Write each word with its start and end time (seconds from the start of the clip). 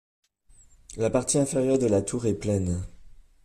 La 0.97 1.11
partie 1.11 1.37
inférieure 1.37 1.77
de 1.77 1.85
la 1.85 2.01
tour 2.01 2.25
est 2.25 2.33
pleine. 2.33 2.81